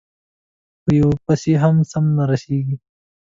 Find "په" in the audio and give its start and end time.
0.83-0.89